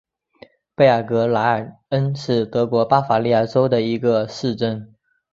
[0.73, 4.95] 贝尔格莱尔恩是德国巴伐利亚州的一个市镇。